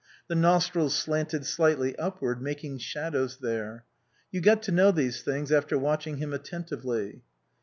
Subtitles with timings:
[0.29, 3.85] The nostrils slanted slightly upward, making shadows there.
[4.31, 7.21] You got to know these things after watching him attentively.